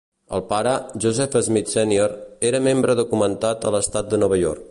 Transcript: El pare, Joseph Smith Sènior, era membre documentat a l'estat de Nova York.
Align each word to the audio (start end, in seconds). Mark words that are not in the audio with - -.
El 0.35 0.41
pare, 0.53 0.71
Joseph 1.03 1.37
Smith 1.49 1.69
Sènior, 1.75 2.15
era 2.51 2.63
membre 2.69 2.97
documentat 3.03 3.69
a 3.71 3.77
l'estat 3.77 4.13
de 4.15 4.25
Nova 4.25 4.41
York. 4.45 4.59